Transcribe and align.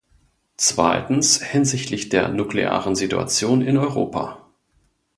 Zweitens 0.57 1.43
hinsichtlich 1.43 2.09
der 2.09 2.29
nuklearen 2.29 2.95
Situation 2.95 3.61
in 3.61 3.77
Europa. 3.77 4.47